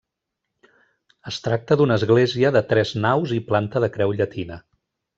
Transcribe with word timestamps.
Es 1.33 1.37
tracta 1.49 1.77
d'una 1.83 1.99
església 2.01 2.53
de 2.57 2.65
tres 2.73 2.97
naus 3.07 3.37
i 3.39 3.41
planta 3.53 3.85
de 3.87 3.95
creu 3.99 4.19
llatina. 4.23 4.63